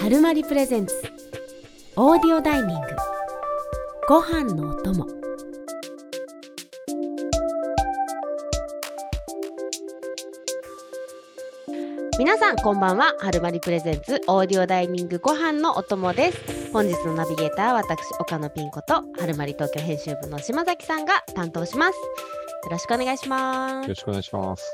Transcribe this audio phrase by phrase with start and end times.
[0.00, 0.94] 春まりプレゼンツ。
[1.94, 2.86] オーディオダイニング。
[4.08, 5.06] ご飯のお供。
[12.18, 13.14] 皆さんこんばんは。
[13.20, 14.22] 春まりプレゼンツ。
[14.26, 16.72] オーディオダイニングご飯のお供です。
[16.72, 21.94] 本日のナビゲーター私岡野ピン子と春まり東京編集部の島崎さんが担当します。
[22.64, 23.82] よろしくお願いします。
[23.82, 24.64] よろしくお願いします。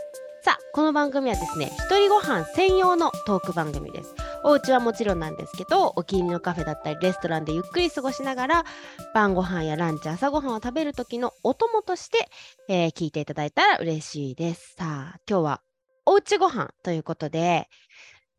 [0.47, 4.14] さあこの番組はですね一人ご飯専用のトーク番組です
[4.46, 8.64] お家はもちろんなんですけどお気に入りのカフェだったりレストランでゆっくり過ごしながら
[9.12, 12.28] 晩ご飯やランチ朝ご飯を食べる時のお供として、
[12.69, 15.62] えー聞いていただいたら嬉しいですさあ今日は
[16.05, 17.69] おうちご飯ということで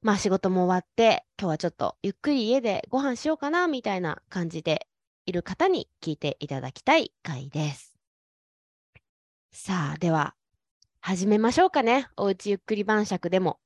[0.01, 4.87] まあ仕事も終わって今日はちょっとゆっくり家でご飯しようかなみたいな感じで
[5.25, 7.93] いる方に聞いていただきたい回です
[9.51, 10.35] さあでは
[11.01, 12.09] 始めましょうかね。
[12.17, 13.59] おうちゆっくり晩酌でも。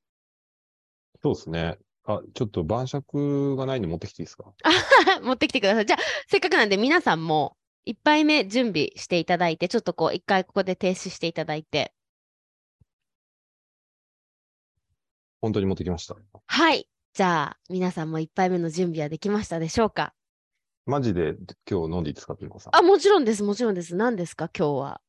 [1.23, 1.79] そうですね。
[2.15, 4.53] あ、ちょっと晩酌がないんで持ってきていいですか？
[5.23, 5.85] 持ってきてください。
[5.85, 11.93] じゃあ、せっかくなんで皆さんも1杯目準備していただいて、ちょっとこう一回ここで停止していただいて。
[15.41, 16.15] 本当に持ってきました。
[16.47, 16.87] はい。
[17.13, 20.13] じゃあ、皆さんも1杯目の準備はできましたでしょうか？
[20.85, 21.35] マジで
[21.69, 22.75] 今日飲んでいいですかピン子さん？
[22.75, 23.43] あ、もちろんです。
[23.43, 23.95] もちろんです。
[23.95, 25.01] 何ですか今日は？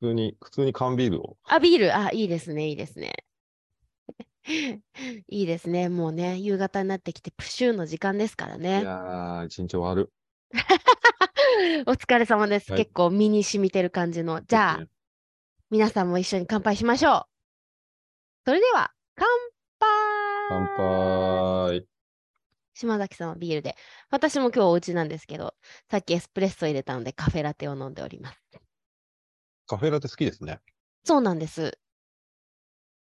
[0.00, 1.36] 普通に、普通に缶ビールを。
[1.44, 1.96] あ、ビール。
[1.96, 2.68] あ、いいですね。
[2.68, 3.12] いいですね。
[5.28, 5.88] いいですね。
[5.88, 8.82] もうね、夕方になってきて、プシューの時間ですからいね。
[8.82, 10.12] やー、一日終わる。
[11.86, 12.72] お疲れ様です。
[12.72, 14.42] はい結構身に染みてる感じの。
[14.42, 14.88] じゃあ、ね
[15.70, 17.24] 皆さんも一緒に乾杯しましょう。
[18.44, 19.28] それでは、乾
[19.78, 21.86] 杯乾杯。
[22.74, 23.76] 島崎さんはビールで。
[24.10, 25.54] 私も今日お家なんですけど、
[25.88, 28.40] さっきエスプレッソ入れたのでカフェラテを飲んでおります。
[29.66, 30.60] カフェラテ好きですね。
[31.04, 31.78] そうなんです。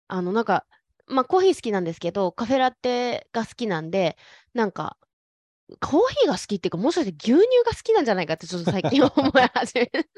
[0.08, 0.66] あの、なんか、
[1.08, 4.18] まあコーヒー好きなんですけど、カフェラテが好きなんで、
[4.54, 4.98] なんか、
[5.82, 10.10] コーヒーが好きっていうか、もしかして牛乳が好きなんじゃないかってちょっと最近 思い始める。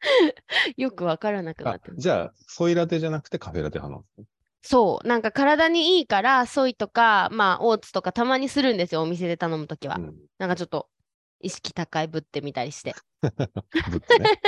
[0.76, 4.26] よくわからなくなあって、じゃあ、ソイラテじゃなくてカフェラテ派なんですね。
[4.62, 9.96] そう、なんか体にいいから、ソイとか、まあ、オーツとかたまにするんですよ、お店で頼むときは。
[9.96, 10.14] うん。
[10.38, 10.88] なんかちょっと、
[11.40, 12.94] 意識高いぶってみたりして。
[14.18, 14.40] ね。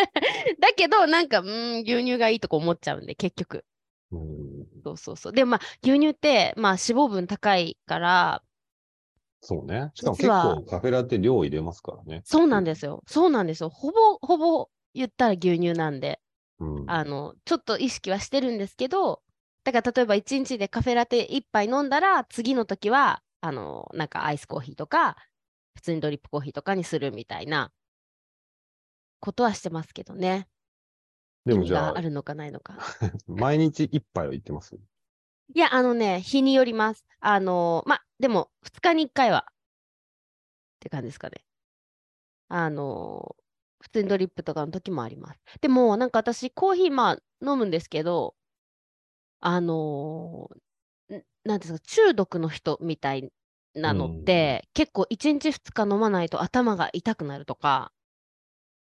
[0.61, 3.65] だけど、なんか、うーん、牛乳がいいとこ思っちゃうんで、結局。
[4.13, 4.67] うん。
[4.85, 5.33] そうそうそう。
[5.33, 8.43] でもまあ、牛乳って、まあ、脂肪分高いから、
[9.41, 9.91] そうね。
[9.95, 12.23] しかも結構カフェラテ量入れますからね。
[12.25, 13.03] そうなんですよ。
[13.07, 13.69] そうなんですよ。
[13.69, 16.21] ほぼ、ほぼ言ったら牛乳なんで、
[16.61, 16.87] うん。
[16.89, 19.23] あの、ちょっと意識はしてるんですけど、
[19.65, 25.17] だから例えば1日でカフェラテ1杯飲んだら、次の時は、あの、なんかアイスコーヒーとか、
[25.75, 27.73] 普通にドリップコーヒーとかにするみたいな
[29.21, 30.49] ことはしてますけどね。
[31.45, 32.77] でもじゃあ、があるのかないのか。
[33.27, 34.79] 毎日一杯は言ってます？
[35.55, 37.05] いや、あのね、日によります。
[37.21, 39.55] あの、ま、でも、2日に1回は、っ
[40.81, 41.45] て感じですかね。
[42.49, 43.37] あの、
[43.81, 45.41] 普通にドリップとかの時もあります。
[45.61, 48.37] でも、なんか私、コーヒー、まあ、飲むんですけど、
[49.41, 53.33] あのーんなんですか、中毒の人みたい
[53.75, 57.93] なのって、結構1日2日飲まないと頭が痛くなるとか、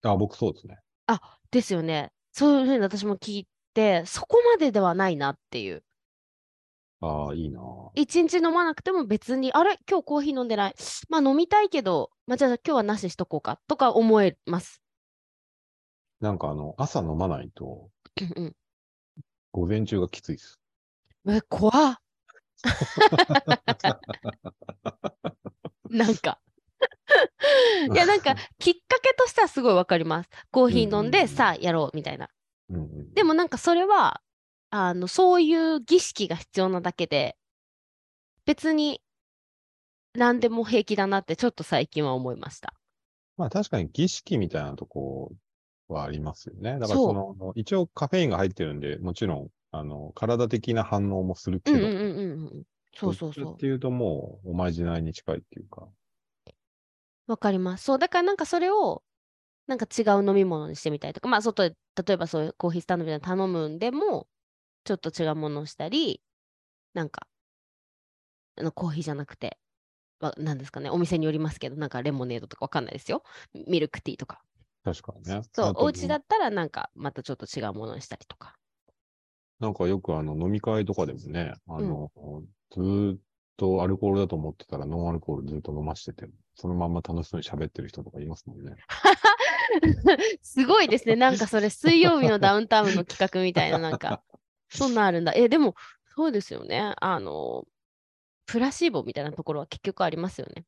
[0.04, 0.80] あ、僕そうですね。
[1.08, 2.12] あ、ですよね。
[2.34, 5.84] そういうふうに私も聞いて、そこまでではないなっていう。
[7.02, 9.80] ああ、いいなぁ一日飲まなくても別に、あれ？
[9.90, 10.76] 今日コーヒー飲んでない？
[11.10, 14.82] まあ飲みたいけど、まあじゃあ今日はなししとこうかとか思えます。
[16.20, 17.90] なんかあの、朝飲まないと、
[18.22, 18.56] うんうん
[19.54, 20.62] 午前中がきついです。
[21.28, 21.98] え、怖っ。
[25.90, 26.40] なんか。
[27.94, 30.30] いや、なんか、きっかけとしてはすごいわかります。
[30.52, 32.30] コーヒー飲んで、さあやろうみたいな。
[33.14, 34.22] でもなんかそれは、
[34.70, 37.38] あの、そういう儀式が必要なだけで、
[38.46, 39.02] 別に
[40.14, 42.74] 何でも平気だなってちょっと最近は思いました。
[43.38, 45.32] まあ確かに儀式みたいなとこ
[45.88, 46.80] はありますよね。
[46.80, 52.66] だからその、一応カフェインが入ってるんで、もちろん、あの、体的な反応もするけど、うんうんうんう。
[52.94, 53.58] そうそうそうっ。
[53.58, 55.88] ていうともう、おまじないに近いっていうか。
[57.32, 57.86] わかります。
[57.86, 59.04] そう、だからなんかそれを、
[59.68, 61.76] なんか違う飲み物にしてみたりとか、まあ外で、
[62.06, 64.28] 例えばそういうコーヒースタンドみたいなの頼むんでも、
[64.84, 66.22] ちょっと違うものをしたり、
[66.94, 67.28] なんか、
[68.58, 69.60] あのコーヒーじゃなくて、
[70.20, 73.24] わなんですかね、お店によりますけど、なんかレモネードとかわかんないですよ。
[73.54, 74.42] ミルクティーとか。
[74.84, 75.42] 確かにね。
[75.54, 78.56] そうお家だったらなんかまたちょっと違うものにしたりとか。
[79.60, 82.12] なんかよくあの、飲み会とかでもね、あの、
[82.72, 83.20] ずーっ
[83.58, 88.76] とアルコールだと思ってたらノンアルコールずっと飲ましてて、そのまんま楽しそうに喋ってる人とかいますもんね。
[90.42, 91.16] すごいですね。
[91.16, 94.24] なんかそれ水曜日のダウンタウンの企画みたいな、なんか、
[94.70, 95.34] そんなんあるんだ。
[95.36, 95.76] え、でも、
[96.16, 96.94] そうですよね。
[97.00, 97.66] あの、
[98.46, 100.66] プラシーボみたいなところは結局ありますよね。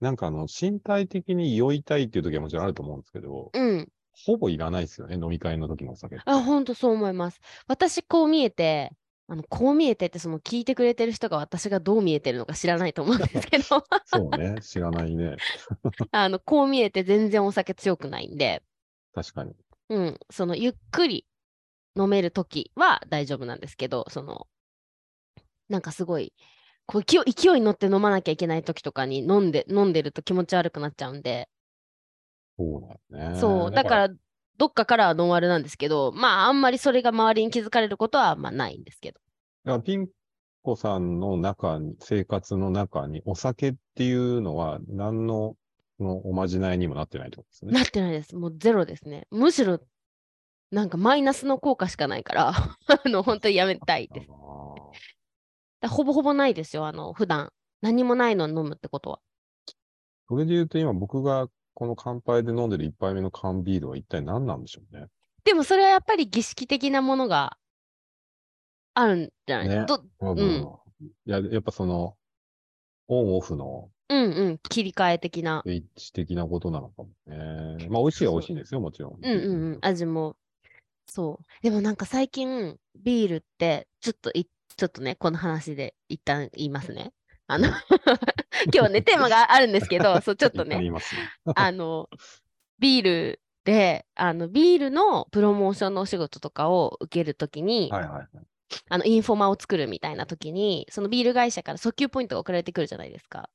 [0.00, 3.88] なんかあの、身体的に酔いたいっていう時はもちろんあると思うんですけど、うん。
[4.12, 6.18] ほぼいらないですよね、飲み会の時のお酒。
[6.24, 7.40] あ、ほんとそう思います。
[7.66, 8.92] 私、こう見えて、
[9.28, 13.64] あの、こう見えてって、その聞いてくれてる人が私がどう見えてるのか知らないと思うんですけど、
[14.04, 15.36] そうね、知らないね。
[16.12, 18.62] あの、こう見えて全然お酒強くないんで、
[19.14, 19.54] 確かに。
[19.88, 21.26] うん、そのゆっくり
[21.96, 24.46] 飲めるときは大丈夫なんですけど、その、
[25.68, 26.32] なんかすごい、
[26.86, 31.48] こう勢い勢いに乗って飲まなきゃいけないときとかに飲んで、飲んでると気持ち悪くなっちゃうんで、
[32.58, 33.40] そうだよね。
[33.40, 34.08] そう、だから、
[34.58, 39.20] どっかからはノンアルなんですけど、まあ、あんまりそれが周りに気づかれることは、まあ、ないんですけど。
[39.64, 40.08] だからピン
[40.62, 45.56] 子さんの中に、生活の中にお酒っていうのは何の
[45.98, 47.72] そのおまじないにもなってないってことですね。
[47.72, 48.36] なってないです。
[48.36, 49.26] もうゼロですね。
[49.30, 49.80] むしろ、
[50.70, 54.28] なんかマイナスの効果しかないから、 あの、本当にやめたいです。
[54.28, 57.50] ほぼほぼないですよ、あの、普段。
[57.80, 59.20] 何もないのを飲むってことは。
[60.28, 65.08] それで言うと今僕がこの乾杯で飲んでる一杯目の缶ビールは一体何なんでしょうね。
[65.44, 67.58] でもそれはやっぱり儀式的なものが
[68.94, 70.66] あるんじゃない、ねどうん
[71.26, 72.16] いや、やっぱその、
[73.08, 75.62] オンオフのうんうん、切り替え的な。
[75.66, 77.88] スイッチ的なことなのかもね。
[77.90, 79.18] まあ美味しいは美味しいんですよ、もちろん。
[79.20, 80.34] うんうんうん、味も。
[81.06, 81.62] そう。
[81.62, 84.46] でもなんか最近、ビールって、ちょっとい、
[84.76, 87.12] ちょっとね、この話で一旦言いますね。
[87.48, 87.68] あの、
[88.66, 90.90] 今日はね、テーマがあるんですけど、 そう、ちょっとね。
[91.54, 92.08] あの、
[92.78, 98.28] ビールで、あの、ビールのプロモーションのお仕事とかを受けるときに、はいはいはい。
[98.88, 103.48] あの、インフォマを作るみたいなときに、そのビール会社から訴求ポイントが送られてくるじゃないですか。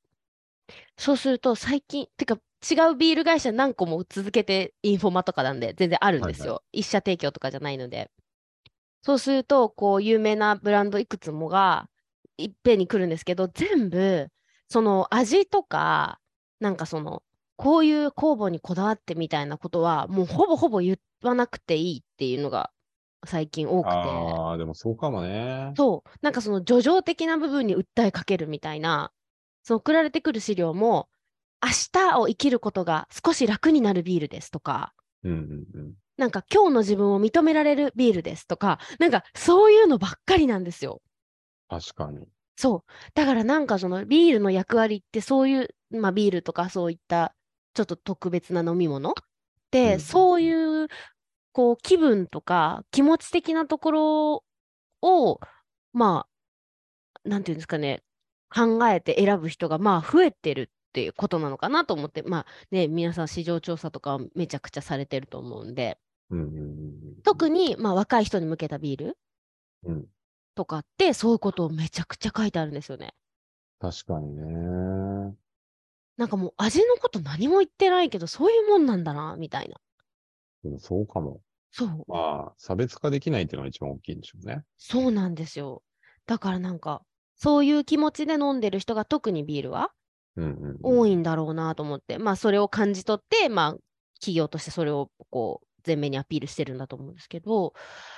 [0.96, 6.54] そうすると、最近、てか、違うビール会社何個も続けてインフォマとかなんで、全然あるんですよ。
[6.54, 8.10] はい一社提供とかじゃないので。
[9.02, 11.88] そうすると、こう、有名なブランドいくつもが、
[12.38, 14.28] いっぺんに来るんですけど、全部、
[14.68, 16.20] その味とか、
[16.60, 17.22] なんかその、
[17.56, 22.72] こういう酵母にこだわってみたいなことは、もうほぼほぼ言わなくていいっていうのが
[23.24, 23.90] 最近多くて。
[23.90, 25.72] ああ、でもそうかもね。
[25.76, 29.12] そう、なんかその叙情的な部分に訴えかけるみたいな、
[29.62, 31.08] その送られてくる資料も、
[31.62, 34.92] 明日を生きることが少し楽になるビールですとか、
[35.22, 35.38] うんうん
[35.74, 35.94] うん。
[36.16, 41.00] なんか今日の自分を認められるビールですとか、なんかそういうのばっかりなんですよ。
[41.68, 42.26] 確かに。
[42.56, 42.90] そう。
[43.14, 47.34] だからなんかそのビールの役割ってそういう、まあビールとかそういった
[47.74, 49.14] ちょっと特別な飲み物？
[49.70, 50.88] で、うんそういう
[51.52, 54.44] こう気分とか気持ち的なところ
[55.02, 55.40] を、
[55.92, 56.26] ま
[57.24, 58.02] あ、なんていうんですかね、
[58.54, 65.98] 考えて選ぶ人がまあ増えてるっていうことなのかなと思って、まあね、皆さん市場調査とかめちゃくちゃされてると思うんで。
[67.24, 69.18] 特にまあ若い人に向けたビール
[69.84, 70.06] うん。
[70.54, 73.14] とかってそういうことをめちゃくちゃ書いてあるんですよね。
[73.80, 74.42] 確かにね。
[76.16, 79.76] なんかもう味のこと何も言ってないけど、そういうもんなんだな、みたいな。
[80.62, 81.40] でもそうかも。
[81.72, 84.62] そう、まあ、差別化できないっていうのが一番大きいんでしょうね。
[84.76, 85.82] そうなんですよ。
[86.26, 87.02] だからなんか、
[87.36, 89.90] そういう気持ちで飲んでる人が特にビールは
[90.36, 90.78] うんうんうん。
[90.82, 93.76] 多いんだろうなと思って、まあそれを感じ取って、まあ
[94.20, 97.74] 企業としてそれをこう前面にアピールしてるんだと思うんですけど、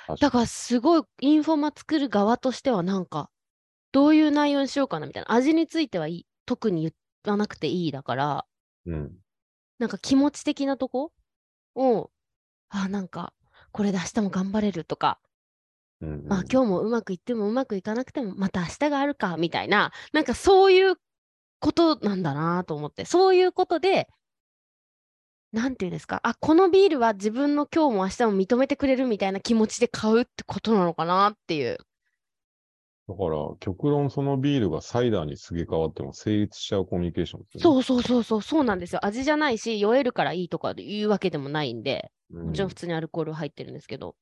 [0.06, 3.30] 確だからすごいインフォマ作る側としてはなんか、
[3.92, 5.32] どういう内容にしようかなみたいな。
[5.32, 6.92] 味についてはいい特に言
[7.30, 8.46] わなくていいだから、
[8.86, 9.12] うん。
[9.78, 11.12] なんか気持ち的なとこ
[11.74, 12.10] を、
[12.68, 13.32] あ、なんか、
[13.72, 15.20] これで明日も頑張れるとか、
[16.00, 20.96] うんうんまあ今日もうまくいってもうまくいかなくても、また明日があるか、みたいな、なんかそういう
[21.60, 24.08] ことなんだなと思って、そういうことで、
[25.54, 31.78] なんていうんですか、あ、このビールは自分の今日も明日も認めてくれるみたいな気持ちで買うってことなのかなっていう。
[33.06, 37.46] だから、極論そのビールがサイダーにすげ替わっても成立しちゃうコミュニケーションね。
[37.58, 39.06] そうそうそうそう、そうなんですよ。
[39.06, 42.46] 味じゃないし、酔えるからいいとかいうわけでもないんで、うん。
[42.48, 44.16] もちろん普通にアルコールは入ってるんですけど。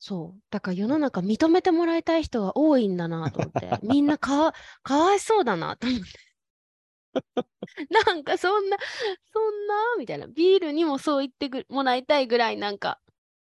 [0.00, 0.40] そう。
[0.50, 3.78] だから世の中認めてもらいたい人が多いんだなと思って。
[3.86, 6.23] みんなかわかわいそうだなと思って。
[8.06, 8.76] なんかそんな、
[9.32, 10.26] そんな、みたいな。
[10.26, 13.00] ビールにもそう言ってくもらいたいぐらいなんか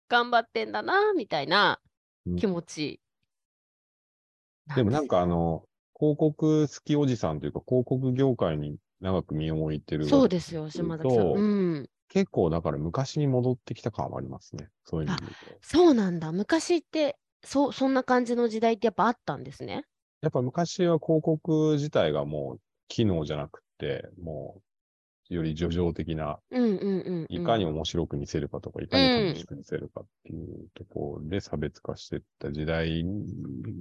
[0.09, 1.81] 頑張ってんだな、みたいな
[2.25, 2.99] うん気持ち。
[4.67, 5.67] でもなんかあの、
[5.97, 10.05] 広告好きおじさんというか、広告業界に長く身を置いてる。
[10.07, 11.27] そうですよ、島崎さん。
[11.27, 11.41] とう
[11.81, 11.89] ん。
[12.09, 14.69] 結構だから昔に戻ってきた感はありますね。
[14.85, 15.17] そういうの。
[15.61, 16.31] そうなんだ。
[16.31, 19.85] 昔って、そう、そんな感じの時代ってやっぱあったんですね。
[20.21, 26.39] やっぱ昔は広告自体がもう機能じゃなくて、もうより叙情的な。
[27.29, 33.03] いかに面白く見せるかとか、いかに楽しく見せるかっていうところで差別化していった時代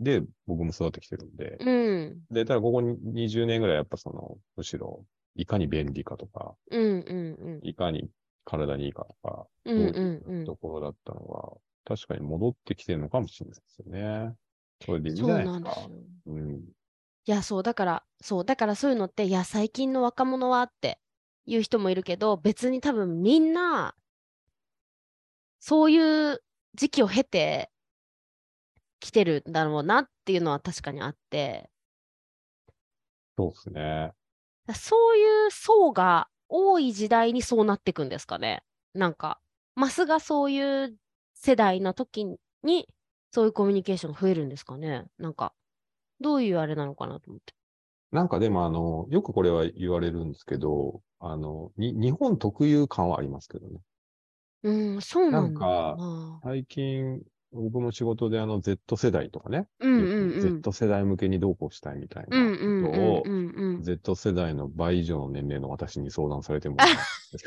[0.02, 2.96] で僕も育ってきてるんで、うんで、ただここに
[3.28, 5.04] 20年ぐらいやっぱその、むしろ、
[5.37, 6.54] いかに便利かとか。
[7.62, 8.08] いかに
[8.44, 14.34] 体にいいかとか、うんうところだったのが、確かに戻ってきてるのかもしれないですよね。
[14.84, 16.34] それでいいんじそうゃないですかなんですよ。。
[16.34, 16.62] うん。
[17.26, 21.00] いや、そう、だから、そう、だからそういうのって、いや、最近の若者はって
[21.47, 23.95] いう人もいるけど、別に多分みんな、
[25.59, 26.43] そういう
[26.75, 27.71] 時期を経て
[29.00, 31.71] きてるんだろうなっていうのは確かにあって、
[33.37, 34.12] そうですね。
[34.75, 38.62] そういう層が多い時代にそうなっていくんですかね。
[38.95, 39.40] なんか、
[39.75, 40.97] マスがそういう
[41.35, 42.25] 世代の時
[42.62, 42.88] に、
[43.33, 45.07] そういうコミュニケーションが増えるんですかね。
[45.19, 45.54] なんか、
[46.21, 47.54] どういうあれなのかなと思って。
[48.12, 53.80] なんかでもあの、よくこれは言われるんですけど、あの、に、日本特有感はありますけどね。
[54.62, 56.40] うん、そうなんかな。
[56.42, 57.21] 最近、
[57.54, 60.40] 僕も仕事であの Z 世代とかね、うんうんうん。
[60.62, 63.83] Z 世代向けにどうこうしたいみたいなうんうんことをう、んうんうん。
[63.83, 66.76] Z 世代の倍以上の年齢の私に相談されても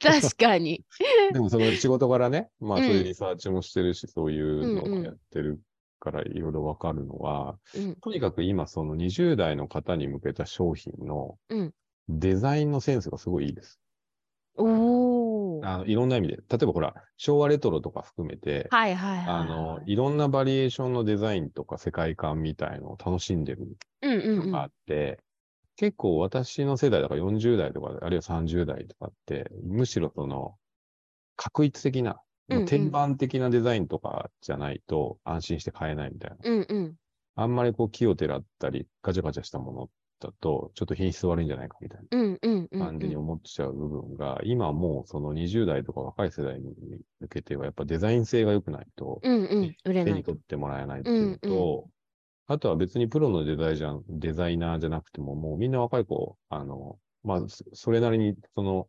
[0.00, 0.84] 確かに。
[1.32, 5.60] でもその仕事からね、まあうんそういうリサーチもしてるし、そういうのうんうんをやってる
[6.04, 11.72] からいろいろわかるのは、うんとにかく今その20代の方に向けた商品のうん
[12.08, 13.80] デザインのセンスがすごいいいです。
[14.56, 15.66] おー。
[15.66, 16.36] あのいろんな意味で。
[16.36, 19.36] 例えばほら、昭和レトロとか含めて、はいはいはいはい。
[19.40, 24.46] あの、いろんなバリエーションのデザインとか世界観みたいのを楽しんでるうんうんうん。
[24.46, 25.18] のがあって、
[25.76, 30.54] 結構私の世代だから40代とか、あるいは30代とかって、むしろその、
[31.36, 36.36] 確一的な、うんうん天板的なデザインとかじゃないと安心して買えないみたいな。
[36.42, 36.94] うんうん。
[37.36, 42.78] あんまりこう木をてらったり、ガチャガチャしたものだと、ちょっと品質悪いんじゃないかみたいうんうんうん。
[42.78, 46.74] な感じに思っちゃう部分が、今もうその20代とか若い世代に
[47.20, 49.30] 向けては、やっぱデザイン性が良くないと、手
[50.12, 50.36] に取。
[50.36, 51.88] ってもらえないっていうのと、
[52.46, 58.86] あとは別にプロのデザイデザイナーじゃなくても、もうみんな若い子、あの、まあ、そそれなりにその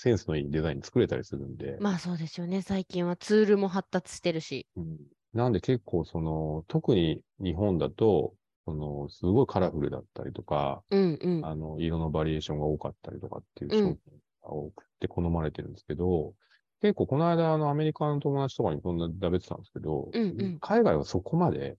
[0.00, 2.62] センスのいいデザイン作れたりするんで、まあそうですよね。
[2.62, 4.66] 最近はツールも発達してるし。
[4.76, 4.98] うん
[5.32, 11.46] なんで結構その、特に日本だと、その、すごいカラフルだったりとか、うんうん。
[11.46, 16.34] あの、色のバリエーションが多かったりとかっていう商うん品が多くて好まれてるんですけど、
[16.80, 21.76] 結構この間、あの、アメリカの友達とかにそんなだべってたんですけど、うんうん海外はそこまで、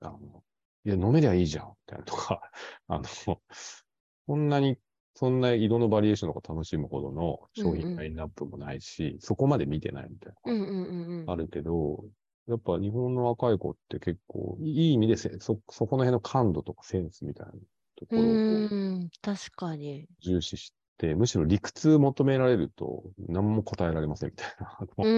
[0.00, 0.42] あの、
[0.84, 2.40] いや、飲めりゃいいじゃん、みたいなとか、
[2.88, 4.76] あの、そんなに、
[5.14, 10.52] そんな色のバリエーションとか楽しむほどの商うんうん品ラインナップもないし、そこまで見てないみたいな。
[10.52, 11.30] うんうんうんうん。
[11.30, 12.04] あるけど、
[12.48, 17.58] やっぱ日本の若い子って結構、いい意味でせそ、そこの辺の感度とかセンスみたいなと
[18.06, 20.08] こうろを確かに。
[20.20, 24.78] 重視して、むしろ理屈求められると何も答えられませんみたいな。
[24.80, 25.08] あう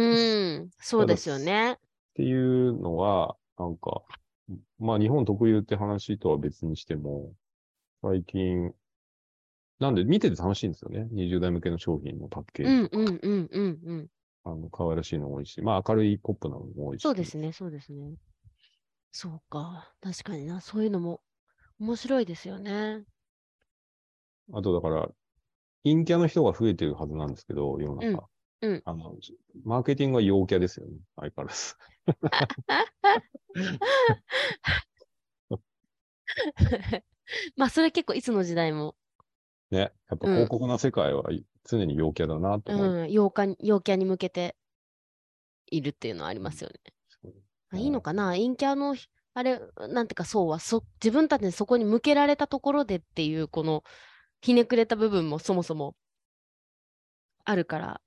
[0.65, 1.79] ん、そうですよね。
[2.15, 4.03] ていうのは、なんか、
[4.79, 7.33] まあ日本特有って話とは別にしても、
[8.03, 8.73] 最近、
[9.81, 11.09] なんで見てて楽しいんですよね。
[11.13, 13.03] 20代向けの商品のパッケうージとか。
[13.03, 14.09] んうんうんうんうん。
[14.45, 17.03] あの、可愛らしいのも多いし、まあ明るいポップなのも多いし。
[17.03, 18.15] そうですね、そうですね。
[19.11, 19.93] そうか。
[20.01, 20.61] 確かにな。
[20.61, 21.21] そういうのも
[21.81, 23.05] 面白いですよね。
[24.53, 25.09] あとだから、
[25.85, 28.09] 陰キャの人が増えてるはずなんですけど、世の中。
[28.09, 28.21] うんうん
[28.87, 29.15] あの、
[29.65, 30.97] マーケティングは陽キャですよね。
[31.17, 31.75] 相変わらず。
[37.57, 38.97] まあ、それ結構いつの時代も、
[39.71, 39.79] ね。
[39.79, 41.25] やっぱうん広告の世界は
[41.65, 42.87] 常に陽キャだなと思う。
[42.87, 44.57] うん、陽キャ陽キャに向けて
[45.71, 46.81] いるっていうのはありますよね。
[47.71, 48.33] あいいのかな？
[48.33, 53.83] 陰キャのひ、あれ、なんていうか、そうはそ、自分たちにそこに向けられたところでっていう、この、
[54.41, 55.97] ひねくれた部分もそもそも
[57.45, 58.01] あるから、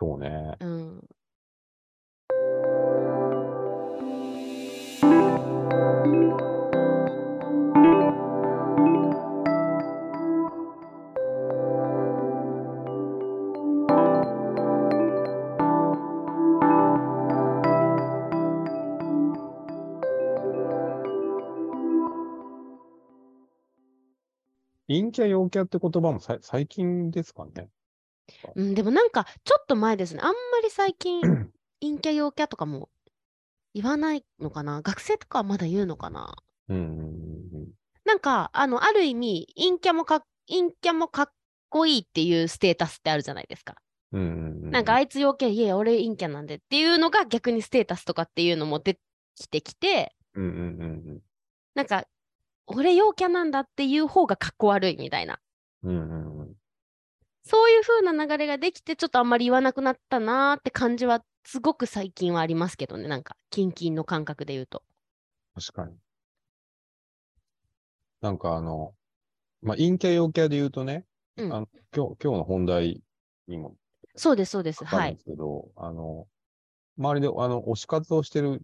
[0.00, 0.56] そうね。
[0.58, 1.08] うん。
[25.14, 27.68] キャ陽キャって言葉もさ最近ですかね。
[28.56, 30.20] うん、でもなんか、ちょっと前ですね。
[30.22, 31.20] あんまり最近、
[31.80, 32.88] 陰キャ陽キャとかも
[33.74, 34.82] 言わないのかな？
[34.82, 36.34] 学生とかはまだ言うのかな？
[36.68, 37.68] うんうんうん
[38.04, 41.32] なんか、あの、ある意味、陰キャもか、陰キャもかっ
[41.70, 43.76] こいいっていうステータスってあるじゃないですか。
[44.12, 44.20] うん。
[44.20, 49.00] うんうんうんなんか、あいつ陽キャ、いや、俺陰キャなんでっていうのが逆にステータスとかっていうのも出て
[49.36, 50.54] きてきて、うんうんう
[51.14, 51.20] ん
[51.74, 52.04] なんか、
[52.66, 55.38] 俺陽キャなんだっていう方がかっこ悪いみたいな。
[55.82, 56.54] うんうんうん。
[57.44, 64.82] そういう風な流れができて、ちょっとあんまり言わなくなったなーって感じは、すごく最近はありますけどね、なんか、キンキンの感覚で言うと。
[65.54, 65.96] 確かに。
[68.22, 68.94] なんかあの、
[69.60, 71.04] まあ、陰キャ陽キャで言うとね、
[71.36, 73.02] うんあの今日、今日の本題
[73.46, 73.76] にも
[74.16, 74.84] そうです、そうです。
[74.84, 75.18] はいで。
[75.18, 76.26] すけど、あの、
[76.98, 78.62] 周りで、あの、推し活をしてる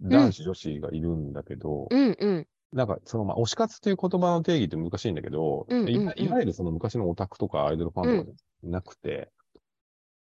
[0.00, 2.46] 男子、女子がいるんだけど、うんうん。
[2.72, 9.30] なんか、その、まあ、推し活という言葉の定義って難しいんだけど、うんうんうんいわいわゆるその昔のオタクとかアイドルファンとかじゃなくて、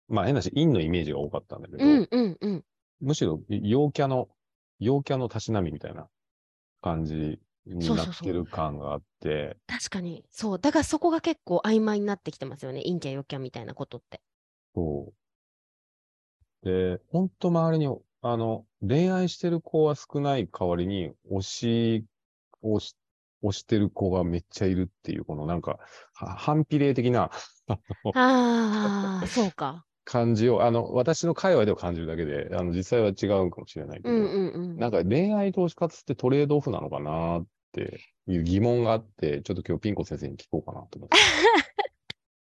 [0.08, 2.64] まあ、変なし、陰のイメージが多かったんだけど、うんうんうん。
[3.00, 4.28] むしろ陽キャの、
[4.80, 6.08] 陽キャのたしなみみたいな
[6.82, 10.26] 感じになってる感があって、確かに。
[10.30, 10.60] そう。
[10.60, 12.82] だからそこが結構曖昧になってきてますよね。
[12.84, 14.22] 陰キャ、陽キャみたいなことって。
[14.76, 15.14] そ
[16.64, 16.68] う。
[16.68, 22.06] で、ほんと周りに、あの、恋愛してる子は少ない代わりに、推し
[22.62, 22.96] をし、
[23.44, 25.80] 推してる子がめっちゃいるっていう、このなんか、
[26.14, 27.32] は反比例的な
[27.68, 29.86] あのああ、そうか。
[30.04, 34.78] 感じを、あの、私の界隈では感じるだけで、あの、実際は違うかもしれないけど、うんうんうん。
[34.78, 41.18] なんか恋愛投資活ってトレードオフなのかなっていう疑問があって、ちょっと今日ピン子先生に聞こうかなと思って。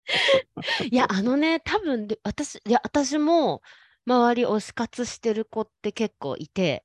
[0.90, 3.62] いや、あのね、多分で私、いや、私も
[4.06, 6.84] 周り推し活してる子って結構いて、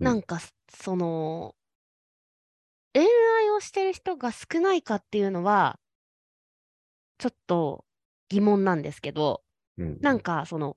[0.00, 0.38] うんなんか、
[0.82, 1.54] その、
[2.94, 5.78] 恋愛をしてる人が少ないかっていうのは、
[7.18, 7.84] ちょっと
[8.28, 9.42] 疑問なんですけど、
[9.78, 9.98] うん。
[10.00, 10.76] なんか、その、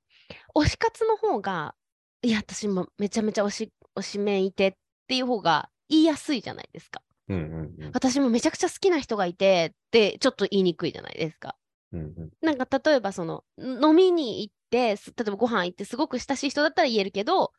[0.56, 1.76] 推し活の方が、
[2.22, 4.74] いや、私もめちゃめちゃ推し、推しメンいてっ
[5.08, 7.02] ていう方が言いやすいじゃないですか。
[7.30, 7.92] うんうんうん。
[7.94, 11.56] 私もめちゃくちゃ好きな人がいてって、ちょっと言いにくいじゃないですか。
[11.92, 17.52] うんうんなんか例えばその飲みに行ってす例えばご飯行ってすごく親しい人だったら言えるけど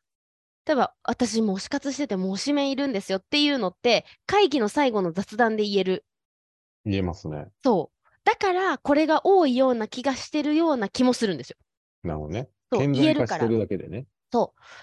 [0.66, 6.04] 例えば私もう推し活しててもう推しメンいるんですよっていうのって会議の最後の雑談で言える
[6.84, 7.48] 言えますね。
[7.62, 11.56] そうだからこれが多いような気がしてるような気もするんですよ
[12.04, 12.48] なるほどね。
[12.72, 14.06] そう顕言えるからだけでね。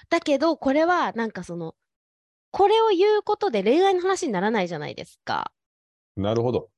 [0.09, 1.75] だけどこれはなんかその
[2.51, 5.51] これを言うことで恋愛の話にならないじゃないですか
[6.15, 6.69] なるほど。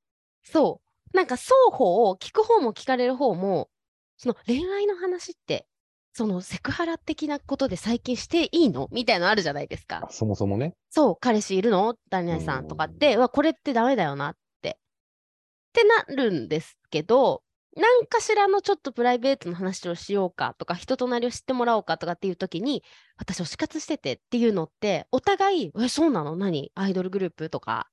[0.43, 0.81] そ
[1.13, 3.69] うなんか双方聞く方も聞かれる方も
[4.17, 5.65] その恋愛の話って
[6.13, 8.89] そのセクハラ的なことで最近していいの？
[8.91, 10.01] みたいなのあるじゃないですか。
[10.03, 10.11] あ。
[10.11, 10.73] そもそもね。
[10.89, 11.95] そう、彼氏いるの？
[12.09, 14.69] 何々さんとかって、うわ、これってダメだよなって。
[14.69, 17.43] ってなるんですけど、
[17.77, 22.83] 何かしらのちょっとプライベートの話をしようかとか、人となりを知ってもらおうかとかっていう時に、
[23.17, 26.35] 私推し活しててっていうのって、お互い、え、そうなの？
[26.35, 26.71] 何？
[26.75, 27.87] アイドルグループとか、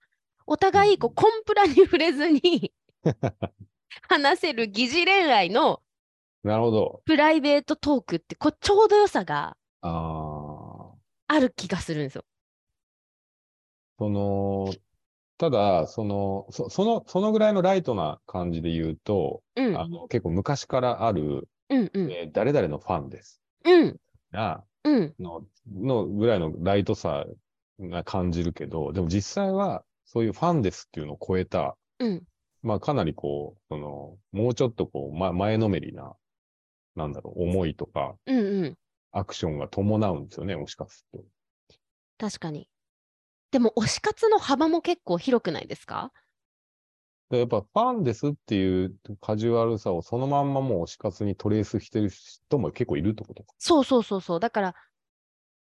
[0.47, 2.73] お互いこうコンプラに触れずに
[4.09, 5.81] 話せる疑似恋愛の
[6.47, 7.03] なるほど。
[7.05, 10.93] プライベートトークってこうちょうど良さがあ
[11.29, 11.35] あ。
[11.35, 12.25] ある気がするんですよ。
[13.99, 14.73] その、
[15.39, 23.43] ただ、その、そその、そのぐらいのライトな感じで言うと、うん、あの、結構昔からある、うん、うん、えー誰々のファンです。
[23.65, 23.97] うん、
[24.31, 27.27] が、うん、の、のぐらいのライトさ
[27.81, 32.23] が感じるけど、でも実際は、そういうファンですっていうのを超えた、うん。
[32.63, 36.15] まあかなりこう、その、もうちょっとこう、ま、前のめりな、
[36.97, 38.79] なんだろう、思いとか、うんうん。
[39.13, 41.25] アクションが伴うんですよね、推し活って。
[42.19, 42.69] 確かに。
[43.51, 46.13] でも推し活の幅も結構広くないですか？
[47.31, 53.53] でやっぱファンですっていうカジュアルさをそのまんまもう推し活にトレースしてる人も結構いるってことか。
[53.59, 54.41] そうそうそうそう。
[54.41, 54.75] だから、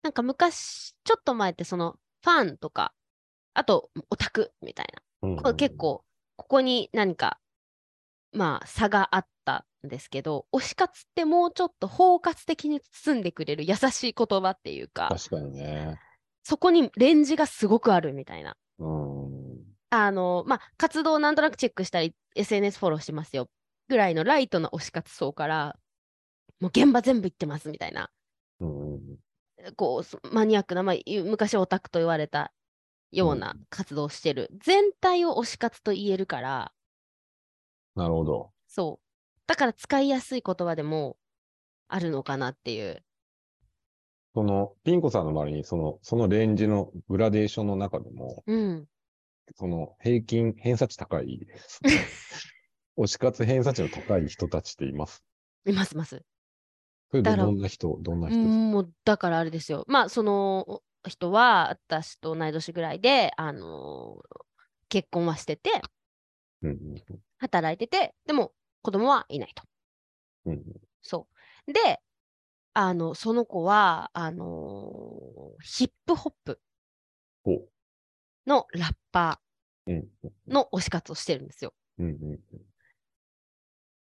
[0.04, 2.94] なんか昔、ちょっと前ってそのファンとか、
[3.54, 4.88] あとオタクみたい
[5.22, 5.30] な。
[5.30, 5.78] うんこれ結。
[5.78, 6.04] 構、
[6.36, 7.40] ここに何か、
[8.34, 15.98] まあ差があったんですけど、推し活ってもうちょっと包括的に包んでくれる優しい言葉っていうか、確かにね。
[16.44, 18.56] そこにレンジがすごくあるみたいな。
[18.80, 19.76] うん。
[19.90, 23.50] あの、まあ、活動をなんとなくチェックしたり、SNS フォローしてますよ、
[23.88, 25.78] ぐらいのライトな推し活層から、
[26.60, 28.10] もう現場全部行ってますみたいな、
[28.60, 29.18] うん。
[29.76, 32.54] こう、そマニアックな、まあ、昔オタクと言われた
[33.12, 36.74] ようなうん活動をしてる、全体を推し活と言えるから、
[37.96, 38.52] なるほど。
[38.68, 39.05] そう。
[39.48, 41.18] だから使いやすい言葉でも
[41.88, 43.04] あるのかなっていう。
[44.34, 48.86] その、ピンコさんの周りに、その、そのレンジのグラデーションの中でも、うん。
[49.56, 51.48] その、平均、偏差値高い、
[52.98, 55.24] 推し活偏差値の高い人たちっています。
[55.66, 56.22] いますいます。
[57.12, 59.86] それでどんな人、どんなう人もうだからあれですよ。
[59.88, 64.46] まあ、その人は私と同い年ぐらいで、あのー
[64.88, 65.82] 結婚はしてて、
[66.62, 68.54] うんうん働いてて、でも
[68.86, 69.64] 子供はいないと。
[70.46, 70.62] うんうん
[71.02, 71.28] そ
[71.68, 71.74] う。
[71.74, 72.02] で、
[72.76, 76.60] あの、その子は、あのーヒップホップ
[78.46, 79.42] のラッパ
[79.88, 80.08] うん。
[80.48, 81.74] の推し活をしてるんですよ。
[81.98, 82.40] うんうん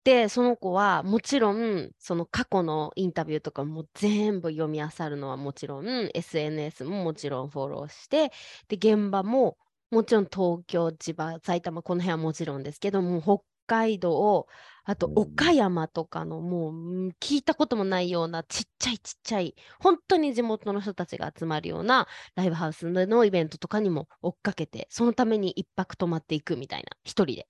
[0.03, 8.31] で、その子はもちろん、その過去のインタビューとかも全部読み漁るのはもちろん、SNS ももちろんフォローして、
[8.69, 9.57] で、現場も
[9.91, 14.47] もちろん東京、千葉、埼玉、この辺はもちろんですけども、北海道、
[14.85, 27.47] あとうん岡山とかのもううん聞いたこともないようなちっちゃいちっちゃい、本当に地元の人たちが集まるようなライブハウスのイベントとかにも追っかけて、そのために一泊泊まっていくみたいな、一人で。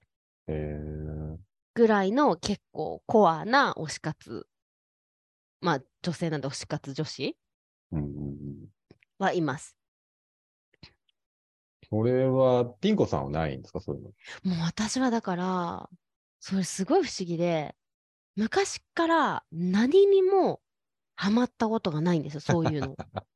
[0.47, 1.37] えー、
[1.75, 4.47] ぐらいの結構コアな推し活、
[5.61, 7.37] まあ女性なんで推し活女子。
[9.19, 9.75] はいます。
[11.89, 13.79] それは、ピンコさんはないんですか？
[13.79, 14.09] そういうの。
[14.55, 15.89] もう私はだから、
[16.39, 17.75] それすごい不思議で、
[18.35, 20.61] 昔から何にも
[21.15, 22.95] ハマったことがないんですよ、そういうの。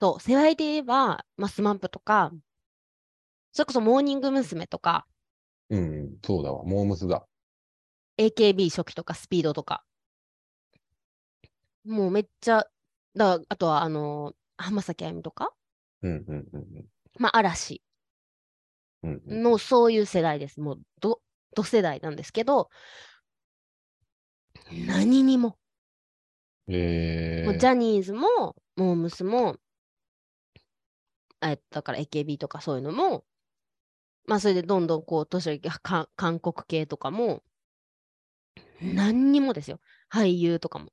[0.00, 2.32] そう、世代で言えば、まあ、スマップとか、
[3.52, 4.66] それこそモーニング娘。
[4.66, 5.06] とか、
[5.70, 6.64] うんうん、そうだわ。
[6.64, 7.08] モー娘。
[7.08, 7.26] だ。
[8.18, 9.84] AKB 初期とかスピードとか。
[11.84, 12.66] もうめっちゃ、
[13.14, 15.54] だあとはあの浜崎あゆみとか、
[16.02, 16.86] うんうんうん
[17.18, 17.82] まあ、嵐
[19.02, 19.10] うん。
[19.12, 20.60] うんうん、のそういう世代です。
[20.60, 21.20] もうど、
[21.56, 22.70] ど世代なんですけど、
[24.86, 25.56] 何にも。
[26.68, 29.56] えー、もうジャニーズも、モームスも、
[31.42, 33.24] えだから AKB とかそういうのも、
[34.26, 37.42] まあそれでどんどんこう、年をか韓国系とかも、
[38.82, 39.80] 何にもですよ。
[40.12, 40.92] 俳優とかも。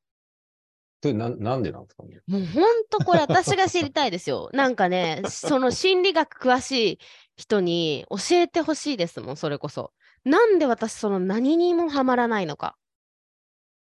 [1.02, 2.21] それななんでなんですかね？
[2.28, 4.49] もうほんとこれ私が知りたいですよ。
[4.56, 6.99] なんかね、その心理学詳しい
[7.36, 9.91] 人に教えてほしいですもん、それこそ。
[10.26, 12.78] なんで私その何にもハマらないのか。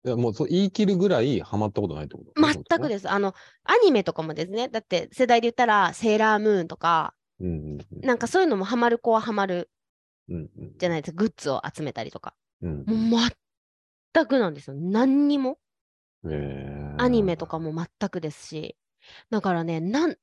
[0.05, 2.41] いやもうそう言い切るぐらいハマったことないってこと？
[2.41, 3.09] 全くですす。
[3.09, 7.47] あの、アニメとかもですね、だって世代で言ったらセーラームーンとか、ね。
[7.47, 8.05] うんうんうん。
[8.05, 9.69] なんかそういうのもハマる子はハマる
[10.29, 10.77] うんうん。
[10.77, 12.35] じゃないですか、グッズを集めたりとか。
[12.61, 13.19] うんもう
[14.13, 14.75] 全くなんですよ。
[14.75, 15.59] 何にも。
[16.97, 18.77] アニメとかも全くですし、
[19.29, 20.17] だからね、なん、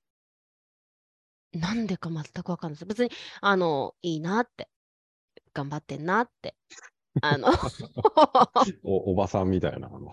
[1.53, 2.87] なんでか全くわかんないです。
[2.87, 4.69] 別に、あの、いいなって、
[5.57, 6.55] 頑張ってんなって、
[7.23, 7.49] あの、
[8.85, 10.13] おおばさんみたいな、あの、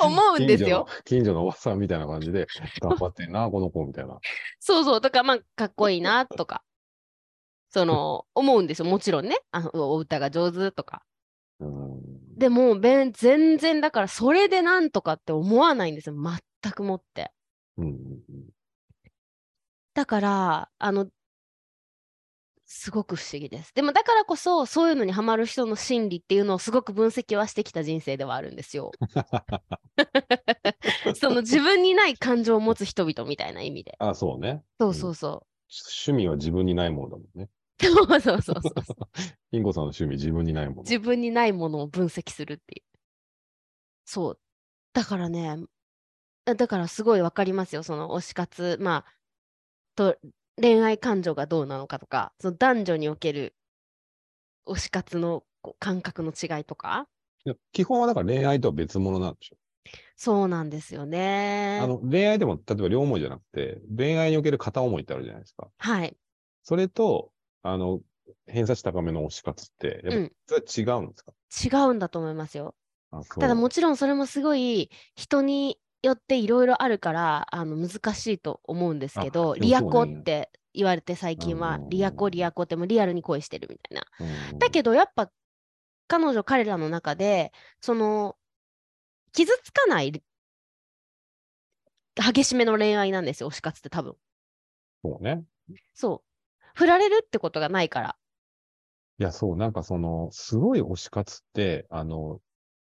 [0.00, 0.86] 思うんですよ。
[1.04, 1.42] 近所の。
[1.42, 2.46] おばさんみたいな感じで、
[2.80, 4.18] 頑張ってんな、この子みたいな。
[4.58, 6.64] そうそう、とか、まあ、かっこいいなとか、
[7.68, 8.86] その、思うんですよ。
[8.86, 11.02] もちろんね、あの、お歌が上手とか。
[11.60, 12.38] うん。
[12.38, 16.14] でも、全然、だから、それでなんとかって思わないんですよ。
[16.14, 17.32] 全くもって。
[17.76, 18.48] うんうんうん。
[19.92, 21.08] だから、あの、
[22.66, 23.72] すごく不思議です。
[23.74, 28.90] でもだからこそ、そういうのにハマる人の心理っていうのをすごく分析はしてきた人生ではあるんですよ。
[31.20, 33.96] その自分にない感情を持つ人々みたいな意味で。
[33.98, 34.64] あ、そうね。
[34.80, 35.46] そうそうそ
[36.06, 37.50] 趣味は自分にないものだもんね。
[37.80, 37.84] う。
[37.84, 38.94] そうそうそうそう。
[39.50, 40.82] ピンコさんの趣味自分にないもの。
[40.82, 42.98] 自分にないものを分析するっていう。
[44.04, 44.38] そう。
[44.92, 45.58] だからね、
[46.46, 47.82] あだからすごいわかりますよ。
[47.82, 49.12] その推し活、まあ、
[49.96, 50.16] と
[50.60, 53.54] 恋愛感情がどうなのかとか、その男女における
[54.66, 55.44] 推し活の
[55.78, 57.08] 感覚の違いとか。
[57.72, 59.56] 基本はだから恋愛とは別物なんでしょ。
[60.16, 61.78] そうなんですよね。
[61.82, 65.68] あの、恋愛でも、例えば両思いじゃなくて、恋愛における片思いってあるじゃないですか。
[65.78, 66.16] はい。
[66.62, 68.00] それと、あの、
[68.46, 72.74] 偏差値高めの推し活って、やっぱうんそれは違うんですか、違うんだと思いますよ。
[73.38, 84.04] ただもちろんそれもすごい人によっていろいろあるからあの難しいと思うんですけど、リアコって言われて最近はうんリアコリアコってもうリアルに恋してるみたいな。
[84.20, 85.30] うんだけどやっぱ
[86.06, 88.36] 彼女彼らの中でその
[89.32, 90.22] 傷つかない
[92.14, 94.14] 激しめの恋愛なんですよ推し活って多分。
[95.02, 95.44] そうね。
[95.94, 96.68] そう。
[96.74, 98.16] 振られるってことがないから。
[99.18, 102.40] いや、そう、なんかその、すごい推し活って、あの、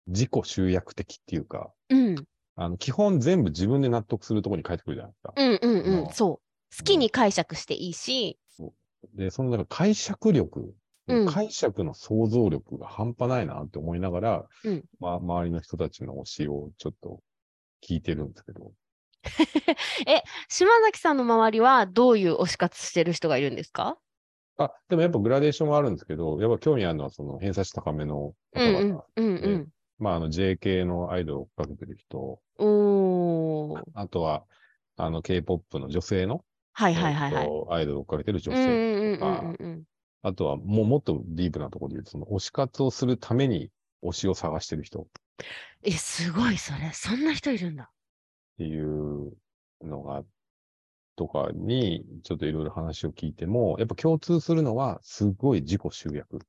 [0.07, 2.15] 自己集約的っていうか、うん。
[2.57, 5.33] あの、基本全部自分で納得するところに返ってくるじゃないですか。
[5.35, 6.03] うんうんうん。
[6.03, 6.77] まあそう。
[6.77, 8.37] 好きに解釈していいし、
[9.13, 10.59] で、そのなんか解釈力、
[11.07, 17.19] うん解釈の想像力が半端ないなって思いながら、うんまあ、周りの人たちの推しをちょっと
[17.87, 18.71] 聞いてるんですけど、
[20.49, 23.99] 島崎さんの周りはどういう推し活してる人がいるんですか？
[24.57, 29.03] あ、でもやっぱグラデーションはあるんですけど、やっぱ興味あるのはその偏差値高めのうん方々。
[29.15, 29.69] うんうんうん。
[29.97, 33.83] まあ、あの JK のアイドルを追っかけてる人、おー。
[33.93, 34.43] あとは、
[34.97, 37.43] あの K-POP の女性の、はいはいはいはい。
[37.43, 38.71] えっとアイドルを追っかけてる女うんうん性。
[38.71, 39.83] うんうんうん。
[40.21, 43.69] あとは、もうもっとディープなところで言うと、その推し活をするために
[44.03, 45.05] 推しを探してる人っ
[45.83, 46.91] え、すごいそれ。
[46.93, 47.91] そんな人いるんだ。
[48.57, 49.33] ていう
[49.83, 50.23] のが
[51.15, 56.39] とかにちょっといろいろ話を聞いても、やっぱ共通するのはすごい自己集約。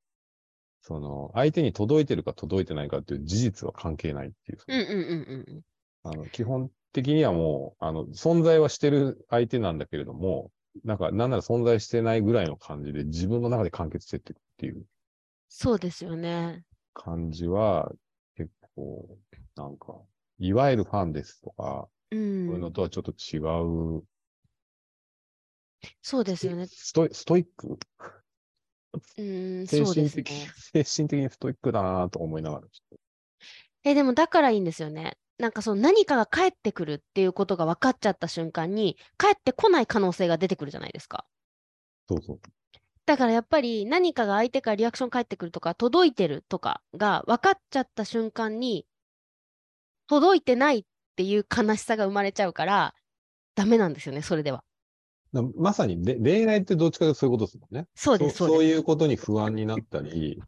[0.87, 4.59] その、相手に届いてるか届いてないかっていう事実は関係ないっていう。
[4.69, 5.63] うんうんうんうん。
[6.05, 10.53] あの基本的にはもう、あの、存在はしてる相手なんだけれども、
[10.85, 14.85] なんか、なんなら存在してないぐらいの感じで自分の中で完結してってるっていう
[15.49, 16.63] そうですよね。
[16.95, 17.91] 感じは、
[18.37, 19.19] 結構、
[19.57, 19.97] なんか、
[20.39, 22.15] いわゆるファンですとか、う。
[22.15, 23.39] そういうんのとはちょっと違
[23.99, 24.05] う、
[26.01, 26.67] そうですよね。
[26.69, 27.77] ストイストイック？
[29.19, 30.51] うん、精神的、ね。
[30.73, 32.67] 精神的にストイックだなと思いながら、
[33.85, 35.17] え、でもだからいいんですよね。
[35.39, 41.27] なんかその何かが返ってくるっていうことが分かっちゃった瞬間に、返ってこない可能性が出てくるじゃないですか。
[42.09, 42.41] とそうそう。
[43.05, 48.87] だからやっぱり何かが相手からリアクション返ってくるとか、届いてるとかが分かっちゃった瞬間に、
[50.09, 50.85] 届いてないっ
[51.17, 52.95] ていう悲しさが生まれちゃうから、
[53.55, 54.65] ダメなんですよね、それでは。
[55.33, 57.87] なまさにれ恋愛ってどっちかというとそういうことですもんね。
[57.95, 58.75] そうです、そそううです。
[58.75, 60.41] いうことに不安になったり、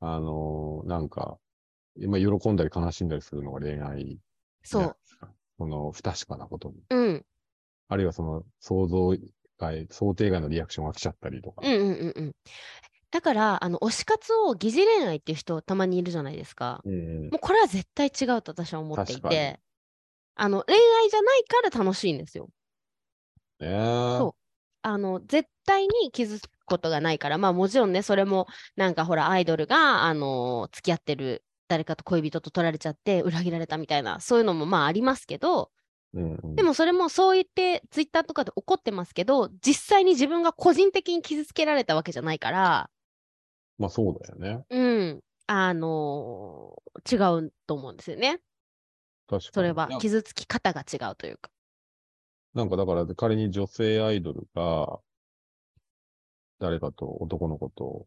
[0.00, 1.38] あのーなんか、
[1.96, 4.18] 今喜んだり悲しんだりするのが恋愛
[4.62, 4.96] そう。
[5.58, 6.76] その不確かなことに。
[6.90, 7.26] うん。
[7.88, 9.16] あるいはその想像
[9.58, 11.62] 外、想定外のリアクションが来ちゃったりとか。
[11.64, 12.32] うんうんうんうん。
[13.10, 16.80] だから、あの、推し活を疑似恋愛っていう人たまにいるじゃないですか。
[16.84, 19.60] うんうんもうこれは絶対違うと私は思っていて、
[20.34, 22.48] あの、恋愛じゃないから楽しいんですよ。
[23.68, 24.40] そう
[24.82, 28.46] あの、絶対に傷つくことがないから、まあもちろんね、それも
[28.76, 35.70] なんかほら、アイドルが、あの、付き合ってる誰かと恋人と取られちゃって裏切られたみたいな、そういうのもまあありますけど、
[36.12, 42.90] うんうんでもそれもそう言ってツイッターとかで怒ってますけど、実際に自分が個人的に傷つけられたわけじゃないから、
[43.78, 44.64] まあそうだよね。
[44.68, 48.40] うん、あの違うと思うんですよね。
[49.28, 49.42] 確かに。
[49.52, 51.50] それは傷つき方が違うというか。
[52.54, 54.98] なんかだから仮に女性アイドルが
[56.58, 58.06] 誰かと男の子と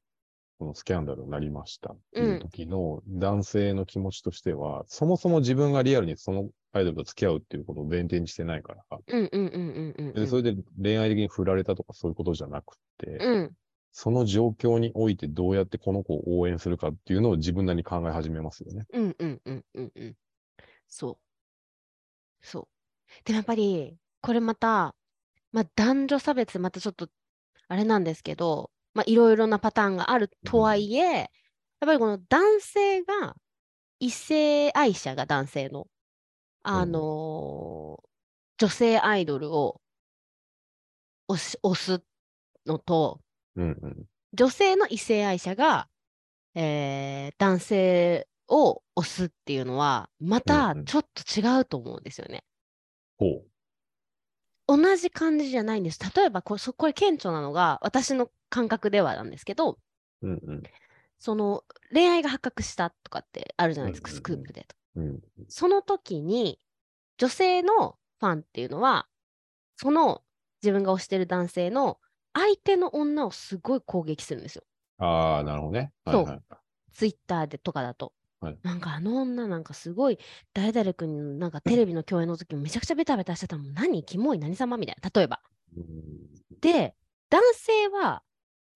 [0.59, 10.13] このスキャンダルになりましたっていう時の男性の気持ちとしては、そもそも自分がリアルにそのアイドルと付き合うっていうことを前提にしてないから、うんうんうんうんうんうん。
[10.13, 13.51] でそれで恋愛的に振られたとかそういうことじゃなくて、うん、
[13.91, 18.85] その状況においてどうやってこの子を応援するかっていうのを自分なりに考え始めますよね。
[18.93, 20.15] うんうんうんうんうん。
[20.87, 21.17] そう。
[22.41, 22.67] そう。
[23.25, 24.95] でもやっぱり、これまた、
[25.51, 27.09] まあ男女差別またちょっと、
[27.67, 31.27] あれなんですけど、まあいろいろなパターンがあるとはいえ、やっ
[31.81, 33.35] ぱりこの男性が、
[33.99, 35.87] 異性愛者が男性の、
[36.63, 38.07] あのー
[38.59, 39.81] 女性アイドルを
[41.27, 42.03] 推し推す
[42.65, 43.19] のと、
[43.57, 44.05] うんうん。
[44.33, 45.89] 女性の異性愛者が、
[46.55, 52.43] えー男性を推すっていうのは、またうんうんちょっと違うと思うんですよね。
[53.17, 53.52] ほう。
[54.67, 55.99] 同じ感じじゃないんです。
[56.15, 59.77] 例えばここれ顕著なのが、私の感覚ではなんですけど、
[60.21, 60.63] うんうん。
[61.19, 64.75] その恋愛が発覚したとかってあるじゃないですか、うんうんうんスクープでと。
[64.95, 65.19] うん。
[65.47, 66.59] その時に、
[67.17, 69.07] 女性のファンっていうのは、
[69.77, 70.23] その
[70.61, 71.99] 自分が推してる男性の
[72.33, 74.63] 相手の女をすごい攻撃するんですよ。
[74.97, 75.91] ああ、なるほどね。
[76.05, 76.41] はいそうはい。
[76.93, 78.13] ツイッターでとかだと。
[78.43, 78.57] はい。
[78.61, 80.19] なんかあの女なんかすごい
[80.53, 83.73] 誰々君のなんかテレビの共演の時めちゃくちゃベタベタしてたもん。
[83.73, 84.77] 何キモい何様？
[84.77, 85.09] みたいな。
[85.13, 85.39] 例えば。
[85.77, 85.85] うん。
[86.59, 86.93] で
[87.29, 88.21] 男性は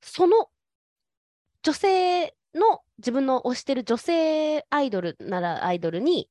[0.01, 0.49] その
[1.63, 6.30] 女性の自分の推してる女性アイドルならアイドルに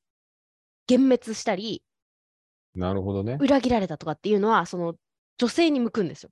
[0.89, 1.83] 幻滅したり
[2.75, 3.37] なるほどね。
[3.41, 4.95] 裏切られたとかっていうのはその
[5.39, 6.31] 女性に向くんですよ。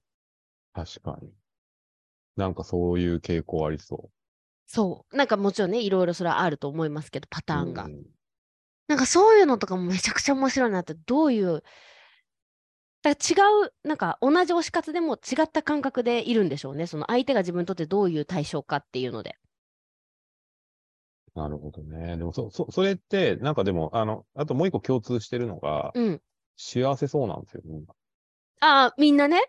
[0.73, 1.29] 確かに。
[2.37, 4.11] なんかそういう傾向ありそ
[4.67, 7.43] そうなんかもちろんねいろいろそれはあると思いますけどパう。
[7.43, 8.05] ターンが、うん
[8.89, 11.63] なんかそういうのとかもめちゃくちゃ面白いなって、どういう、
[13.03, 16.87] だから違う、なんか同じ推し活でも違った感覚でいるんでしょうね。
[16.89, 19.37] その相手が自分にとってどういう対象かっていうので。
[21.35, 22.17] なるほどね。
[22.17, 26.23] でもそ、そ、それって、なんかでも、あの、あともう一個共通してるのが、うん。
[26.57, 27.95] 幸せそうなんですよ、みんな。
[28.61, 29.43] ああ、みんなね。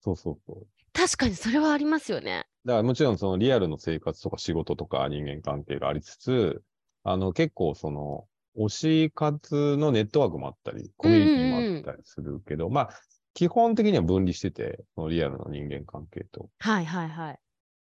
[0.00, 0.66] そうそうそう。
[0.92, 2.46] 確かにそれはありますよね。
[2.64, 6.62] だからもちろんそのリアルの生活とか仕事とか人間関係がありつつ、
[7.02, 12.90] あの結構その推し活のネットワークもあったり、コミュニティもあったりするけど、まあ
[13.34, 16.48] 基本的には分離してて、そのリアルの人間関係と。
[16.60, 17.38] はいはいはい。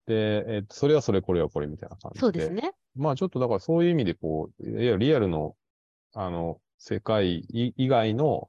[0.07, 2.21] で、えっと、それはそれ、これはこれみたいな感じで。
[2.21, 2.73] そうですね。
[2.95, 5.57] まあちょっとだからそういう意味でこう、いやリアルの、
[6.15, 8.49] あの、世界い以外の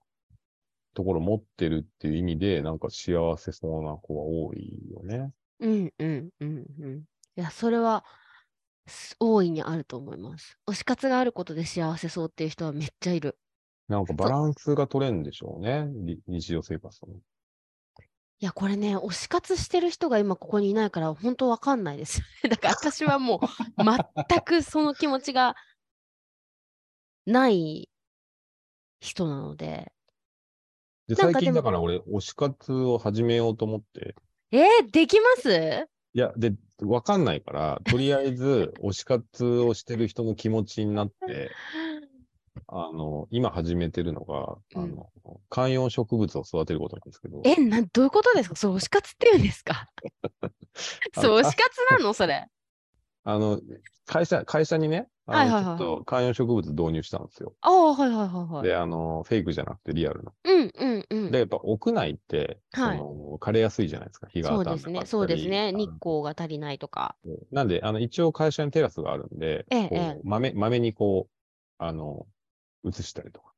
[0.94, 5.32] ところを持ってるっていう意味で、なんか幸せそうな子は多いよね。
[5.64, 6.98] うんうんうんうん。
[7.00, 7.04] い
[7.36, 8.04] や、それは
[8.86, 10.58] す大いにあると思います。
[10.68, 13.38] 推し活があることで幸せそうっていう人はめっちゃいる。
[13.88, 15.88] なんかバランスが取れんでしょうね。
[16.06, 17.14] り日常生活の。
[17.14, 22.22] いや、これね、推し活してる人が今ここにいないから、本当わかんないです。
[22.50, 23.84] だから私はもう、
[24.28, 25.56] 全くその気持ちが
[27.26, 27.90] ない
[29.00, 29.94] 人なので。
[31.08, 34.16] で、最近だから俺、推し活を始めようと思って、
[34.56, 35.88] えー、できます？
[36.14, 41.50] いや、で、わかんないから、 とりあえず、推し活をしてる人の気持ちになって、
[42.68, 44.84] あの、今始めてるのが、うん。
[44.84, 45.10] あの、
[45.50, 48.56] 観葉植物を育てることなんですけど、え、なん、どういうことですか？
[48.56, 49.88] それ推し活って言うんですか？
[51.20, 52.14] そう、推し活なの？
[52.14, 52.46] それ。
[53.24, 53.60] あの、
[54.06, 57.54] 会社、会社にね、あの、はいはいはいちょっと観葉植物導入したんですよ。
[57.62, 58.64] ああ、はいはいはいはい。
[58.64, 60.32] で、あの、フェイクじゃなくてリアルな。
[60.44, 61.32] うんうんうん。
[61.32, 64.78] で、やっぱ屋内って、はいその枯れやすいじゃないですか、日がそうですね。
[64.78, 65.72] 当たんなかったりそうですね。
[65.72, 67.16] 日光が足りないとか。
[67.52, 71.34] なんで、あの、一応会社にテラスがあるんで、ええまめ、まめにこう、
[71.78, 72.28] あの、
[72.84, 73.54] 移したりとか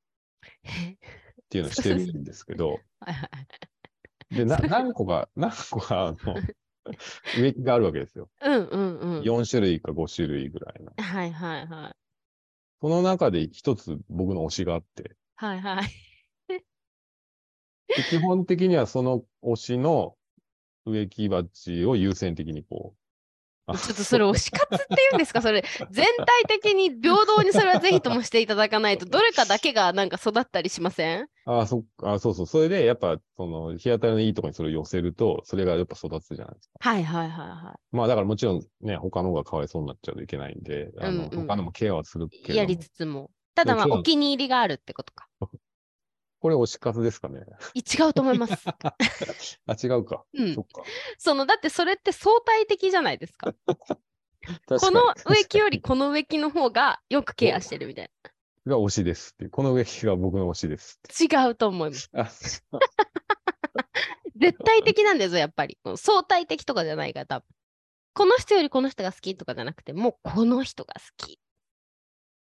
[0.64, 3.48] えっていうのをしてるんですけど、 はいはい
[4.32, 6.46] で、な、何個か、何個か、あの、
[7.40, 8.30] 植木があるわけですよ。
[8.42, 9.22] うんうんうん。
[9.22, 10.94] 4種類か5種類ぐらいの。
[10.98, 11.96] はいはいはい。
[12.82, 15.86] その中で一つ僕の推しがあって、はいはい。
[17.88, 20.16] で基本的にはその推しの
[20.86, 23.05] 植木鉢を優先的にこう、あ
[23.68, 25.42] ちょっとそれ推し活って言うんですか？
[25.42, 31.28] それ全体的に平等にそれはぜひともしていただかないとどれかだけがなんか育ったりしません？
[31.48, 32.46] あそっかあ、そうそう。
[32.48, 36.90] それで、やっぱ、その、日当たりのいいところにそれを寄せると、それがやっぱ育つじゃないですか。
[36.90, 42.54] はいはいはいはまあ、だからもちろんね、他の方がかわいそうになっちゃうといけないんで、あの、うんうん他のもケアはするけれど。
[42.56, 43.30] やりつつも。
[43.54, 45.28] ただまあお気に入りがあるってことか。
[46.46, 47.44] これ推し活ですかね。
[47.74, 48.54] い違うと思います。
[48.70, 50.26] あ、違うか。
[50.32, 50.84] うんそっか。
[51.18, 53.56] そのだってそれって相対的じゃないですか。
[53.66, 54.00] 確
[54.68, 58.12] かにこの植木よりこの植木の方がよくケアしてるみたい
[58.68, 59.36] が推しです。
[59.50, 61.00] この植木が僕の推しです。
[61.20, 62.12] 違うと思います。
[62.14, 62.80] あ、
[64.36, 65.80] 絶対的なんですよ、やっぱり。
[65.84, 67.46] うん相対的とかじゃないから、多分。
[68.14, 71.40] この人よりこの人が好きとかじゃなくて、もうこの人が好き。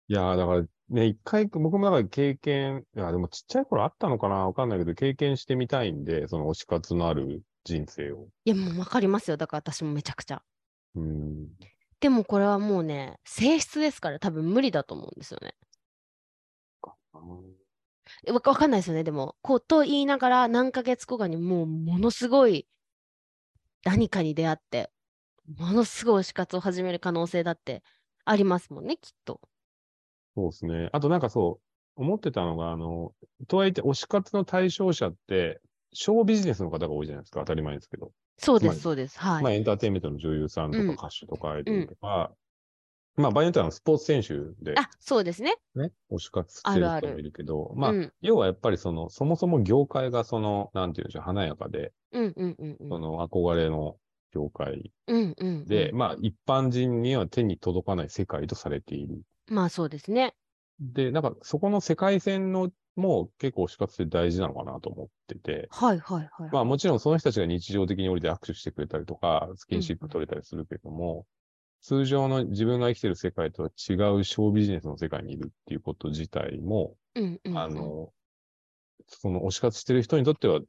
[0.08, 8.28] いやーだからね、一回、僕もだから経験、いや、でもちっちゃい頃あったのかなわかんないけど、経験してみたいんで、その推し活のある人生を。
[8.44, 9.36] いや、もうわかりますよ。
[9.36, 10.42] だから私もめちゃくちゃ。
[10.94, 11.48] うん。
[11.98, 15.54] でもこれはもうね、性質ですから多分無理だと思うんですよね。
[18.30, 19.02] わかんないですよね。
[19.02, 22.68] でも、こうと言いながら何ヶ月後かにもうものすごい
[23.84, 24.90] 何かに出会って、
[25.58, 27.82] ものすごい推し活を始める可能性だって
[28.24, 29.40] ありますもんね、きっと。
[30.36, 30.90] そうですね。
[30.92, 31.60] あとなんかそ
[31.96, 33.12] う、思ってたのが、あの、
[33.48, 35.60] とはいって推し活の対象者って、
[35.94, 37.40] ショービジネスの方が多いじゃないですか。
[37.40, 38.12] 当たり前ですけど。
[38.36, 39.18] そうで、すりそうです。
[39.18, 39.42] はい。
[39.42, 42.32] まあエンターテインメントの女優さんとうんか歌手とかアイドルとか、
[43.16, 45.56] まあ場合によってはスポーツ選手であ、そうですね。
[45.74, 52.88] ね、推し活してるあるある人もいるけど、まあ、うん、要はやっぱりその、そもそも業界がその、なんていうんでしょう、華やかで、うん、うん、うんうん。
[52.90, 53.96] その憧れの
[54.34, 55.64] 業界うん、うん。
[55.64, 59.22] で、うんまあ一般人には手に届かない世界とされている。
[59.48, 60.34] まあそうですね。
[60.80, 66.50] で、なんかそこの世界線のも結構推し活って大事なのかなと思ってて、はい、はい、はい。
[66.50, 71.26] まあもちろんその人たちが日常的に降りて握手してくれたりとか、スキンシップ取れたりするけども、
[71.80, 77.58] 通常の自分が生きてる世界とは違うショービジネスの世界にいるっていうこと自体も、うん、うんうん。
[77.58, 78.12] あの、
[79.08, 80.60] その推し活してる人にとっては、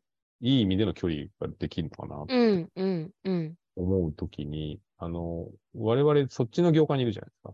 [0.41, 3.55] いい意味での距離ができるのかなとうん、うん、うん。
[3.75, 7.53] 思うときに、あの、我々そっちの業界にいるじゃないですか。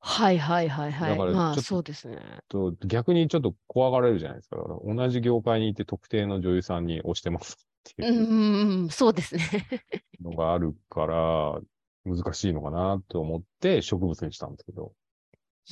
[0.00, 1.10] はい、はい、はい、はい。
[1.10, 2.18] だからまあそうですね。
[2.48, 4.56] と逆にちょっと怖がられるじゃないですか。
[4.56, 9.42] だから同じ業界にいて特定の女優さんに推してますってうん、いううん、うん、そうですね。
[10.22, 11.60] のがあるから、
[12.04, 14.92] 難しいのかなと思って植物にしたんですけど。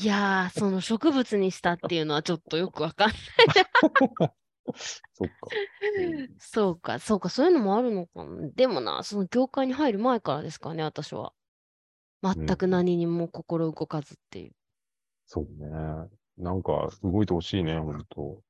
[0.01, 3.17] いやー、その植物にしたっていうのはちょっとよくわかんない。
[5.15, 5.35] そっか。
[5.99, 8.49] うんそうか、そうか、そういうのもあるのかな。
[8.55, 11.33] でもな、その業界に入る前からですかね、私は。
[12.23, 14.53] 全くうん何にも心動かずっていう。
[15.27, 15.69] そうね。
[16.39, 18.43] なんか動いてほしいね、本当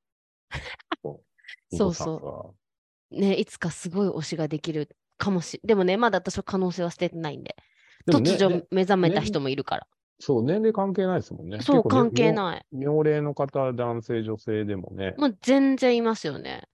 [1.71, 2.55] そうそ
[3.11, 7.55] うね、いつかすごい推しができるかもしでもね、まだ私は可能性は捨ててないんで、
[8.05, 9.87] でもね突如ね目覚めたね人もいるから。
[10.19, 11.61] そう、年齢関係ないですもんね。
[11.61, 12.65] そう、ね関係ない。
[12.71, 15.15] 妙妙齢の方、男性、女性でもね。
[15.17, 16.67] もう全然いますよね。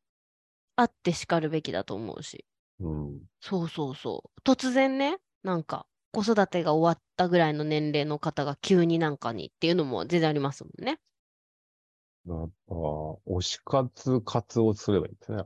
[0.75, 2.45] あってしかるべきだと思うし。
[2.79, 3.19] うん。
[3.39, 4.41] そうそうそう。
[4.43, 5.85] 突然ね、なんか
[6.15, 10.99] 子育てが終わったぐらいの年齢の方が急になんかにっていうのも全然ありますもんね。
[12.27, 12.73] やっぱ、
[13.27, 15.43] 推し活、活をすればいいんですね。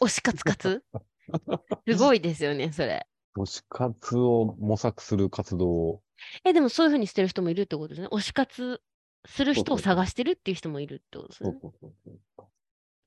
[0.00, 0.84] 推し活活？
[1.88, 3.06] すごいですよね、それ。
[3.36, 6.02] 推し活を模索する活動を。
[6.44, 8.08] え、でもそういうふうにしてる人もいるってことですね。
[8.08, 8.82] 推し活
[9.26, 11.50] する人を探してるっていう人もいるってことですね。
[11.62, 12.46] そうそうそうそう。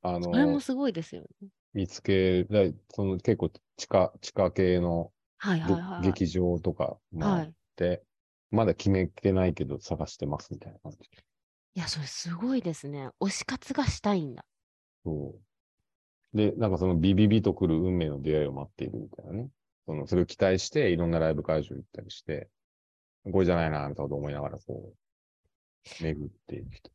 [0.01, 1.49] あのそれもすごいですよね。
[1.73, 6.23] 見つけられ、その結構地下、地下系のはいはいはいはい。
[6.23, 7.55] 劇場とかもあっはい。
[7.75, 8.03] て、
[8.51, 11.09] まだ決めてないけど探してますみたいな感じ。
[11.73, 13.09] いや、それすごいですね。
[13.19, 14.45] 推し活がしたいんだ。
[15.05, 15.39] そ
[16.33, 16.37] う。
[16.37, 19.49] で、なんかそのビビビと来る運命の出会いを待っているみたいなね。
[19.87, 22.49] その、それを期待して、いろんなライブ会場行ったりして、
[23.31, 24.93] これじゃないな、みたいなこと思いながら、こ
[25.99, 26.91] う、巡っていく人。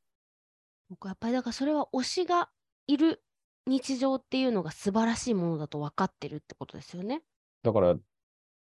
[0.89, 2.51] 僕やっぱりだからそれは推しが
[2.87, 3.23] いる
[3.67, 7.23] 日常っていうのが素晴らしいものだと分かってるってことですよね。
[7.63, 7.97] だから、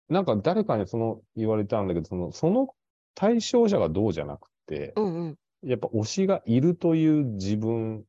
[0.09, 2.69] なんか誰かにその言われたんだけど、その、その
[3.15, 5.37] 対象者がどうじゃなくて、うんうん。
[5.63, 8.03] やっぱ推しがいるという自分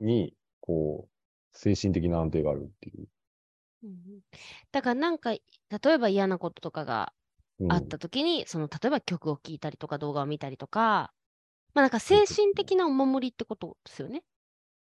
[0.00, 3.06] に、こう、精神的な安定があるっていう。
[3.84, 3.98] うんうん
[4.72, 5.40] だからなんか例
[5.86, 7.12] えば嫌なこととかが
[7.60, 11.12] うんあった時に、その例えば曲を聴いたりとか動画を見たりとか
[11.74, 14.24] まあなんか精神的なお守りってことですよね。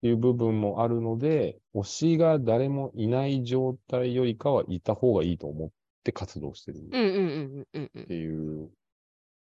[0.01, 5.69] いう部分もあるので、推しが誰もいない状態よりかはいた方がいいと思っ
[6.03, 8.13] て活動してるっうんうんうんうんうんうんて。
[8.13, 8.69] いう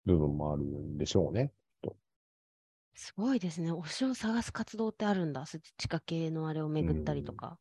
[0.05, 1.51] 部分もあるんでしょうね。
[2.95, 3.71] すごいですね。
[3.71, 5.45] 推しを探す活動ってあるんだ。
[5.45, 7.57] 地下系のあれを巡ったりとか。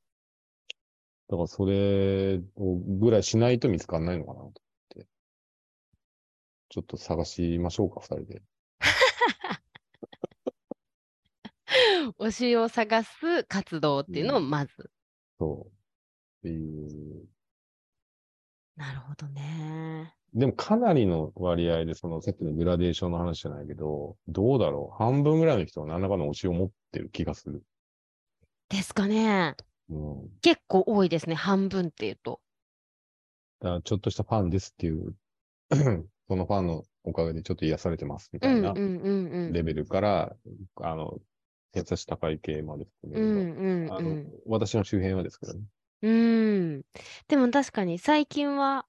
[1.29, 4.53] だからそれをぐらいしないと見つかんないのかなと思っ
[4.91, 5.07] て。
[6.69, 8.43] ちょっと探しましょうか、二人で。
[12.19, 14.91] 推しを探す活動っていうのをまず。
[15.39, 15.69] そう。
[15.69, 15.71] っ
[16.43, 17.27] ていう。
[18.77, 20.15] なるほどね。
[20.35, 24.97] でもかなりの割合で、そのさっきのグラデーションの話じゃないけど、どうだろう？
[24.97, 27.63] 半分ぐらいの人は何らかの推しを持ってる気がする。
[28.71, 29.55] ですかね。
[29.91, 30.29] うん。
[30.41, 31.35] 結構多いですね。
[31.35, 32.41] 半分っていうと。
[33.61, 35.15] だからちょっとしたファンですっていう、
[36.29, 39.53] そのファンのおかげでちょっと癒されてますみたいなうんうんうんうん。
[39.53, 40.37] レベルから、
[40.77, 41.19] あの、
[41.75, 44.33] 優し高い系まで含めうればんうんあのうん。
[44.47, 45.61] 私の周辺はですけどね。
[46.03, 46.83] うん。
[47.29, 48.87] でも確かに最近は、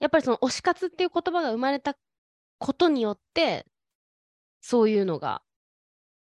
[0.00, 1.96] やっぱりその推し活っていう言葉が生まれた
[2.58, 3.66] ことによって、
[4.60, 5.42] そういうのが、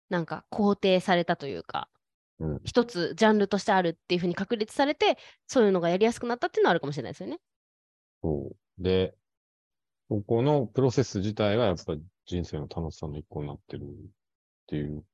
[0.08, 1.88] なんか肯定されたというか、
[2.38, 7.38] うん一つジャンルとしてあるっていうふうに確立されて、そういうのがやりやすくなったっていうのはあるかもしれないですよね。
[8.22, 8.82] そう。
[8.82, 9.14] で、
[10.08, 13.86] そこのプロセス自体がやっぱり人生の楽しさの一個になってるっ
[14.66, 15.04] ていう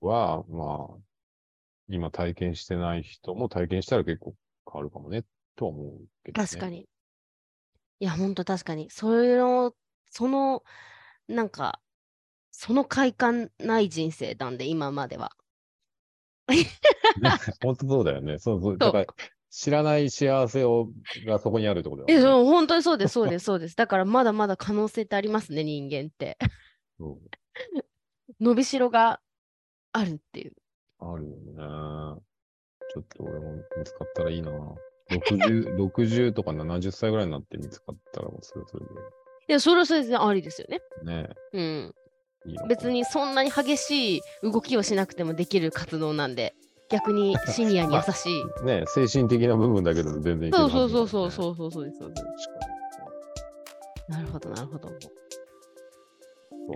[0.00, 1.05] は、まあ、
[1.88, 4.34] 今体験してない人も体験したら結構
[4.70, 5.24] 変わるかもね、
[5.54, 5.88] とは思う
[6.24, 6.48] けどね。
[6.48, 6.68] 確か。
[6.68, 6.88] に。
[8.00, 8.90] いや、ほんと確かに。
[8.90, 9.72] それの、
[10.10, 10.62] その、
[11.28, 11.80] なんか、
[12.50, 15.32] その快感ない人生なんで、今までは。
[17.62, 18.38] 本当そうだよね。
[18.38, 18.78] そうそう。
[18.78, 19.06] だから、
[19.50, 20.88] 知らない幸せを
[21.26, 22.24] がそこにあるってことだえ、よね。
[22.24, 23.76] そう、本当にそうです、そうです、そうです。
[23.76, 26.36] だから、まだまだ可能性ってありますね、人間って。
[28.40, 29.20] 伸びしろが
[29.92, 30.52] あるっていう。
[30.98, 32.20] あるよね。
[32.92, 34.50] ちょっと俺も見つかったらいいな。
[35.10, 38.84] 60、 60とか70歳ぐらいになって見つかったらもうそれそれ
[39.48, 40.80] いや、それはそれでありですよね。
[41.04, 41.94] でね、うん。
[42.68, 42.90] 別。
[42.90, 46.54] にそんなに激しい動きをしなくてもできる活動なんで、
[46.88, 48.44] 逆にシニアに優しい。
[48.64, 52.00] ね、精神的な部分だけでも全然いけるそうそうそうそうそうそうそうです。
[54.08, 54.88] なるほど、なるほど。
[54.88, 54.94] そ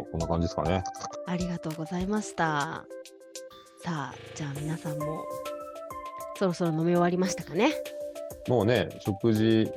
[0.02, 0.82] うこんな感じですかね。
[1.26, 2.84] ありがとうございました。
[3.82, 5.24] さあ、じゃあ皆さんも
[6.36, 7.72] そろそろ飲み終わりましたかね？
[8.48, 9.70] もうね、食事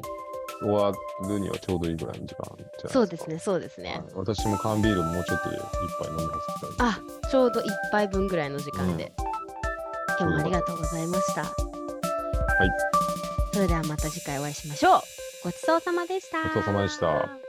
[0.62, 0.94] 終わ
[1.28, 2.90] るにはちょうどいいぐらいの時間じゃないですか。
[2.90, 4.04] そうですね、そうですねはい。
[4.16, 5.62] 私も缶ビールもうちょっとで一
[6.00, 9.12] 杯飲み干すくらいあ、ちょうど1杯分ぐらいの時間で。
[10.20, 11.42] 今日もありがとうございました。
[11.44, 11.52] はい
[13.52, 15.02] それではまた次回お会いしましょう。
[15.44, 16.44] ごちそうさまでした。
[16.44, 17.43] ごちそうさまでした。